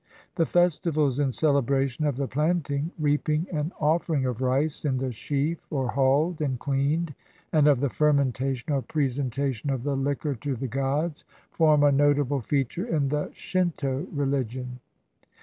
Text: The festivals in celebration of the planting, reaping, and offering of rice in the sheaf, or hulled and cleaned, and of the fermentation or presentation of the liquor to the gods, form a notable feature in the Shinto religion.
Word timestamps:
The 0.33 0.47
festivals 0.47 1.19
in 1.19 1.31
celebration 1.31 2.07
of 2.07 2.15
the 2.15 2.27
planting, 2.27 2.89
reaping, 2.97 3.45
and 3.53 3.71
offering 3.79 4.25
of 4.25 4.41
rice 4.41 4.83
in 4.83 4.97
the 4.97 5.11
sheaf, 5.11 5.67
or 5.69 5.89
hulled 5.89 6.41
and 6.41 6.57
cleaned, 6.59 7.13
and 7.53 7.67
of 7.67 7.81
the 7.81 7.89
fermentation 7.89 8.73
or 8.73 8.81
presentation 8.81 9.69
of 9.69 9.83
the 9.83 9.95
liquor 9.95 10.33
to 10.33 10.55
the 10.55 10.67
gods, 10.67 11.23
form 11.51 11.83
a 11.83 11.91
notable 11.91 12.41
feature 12.41 12.87
in 12.87 13.09
the 13.09 13.29
Shinto 13.35 14.07
religion. 14.11 14.79